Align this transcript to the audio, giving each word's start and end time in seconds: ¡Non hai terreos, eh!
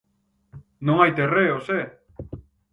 ¡Non 0.85 0.97
hai 0.99 1.11
terreos, 1.19 1.65
eh! 1.79 1.85